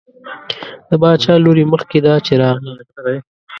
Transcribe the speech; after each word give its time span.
د 0.87 0.89
باچا 1.01 1.33
لور 1.43 1.57
یې 1.61 1.65
مخکې 1.73 1.99
ده 2.05 2.13
چې 2.25 2.33
راغله. 2.41 2.73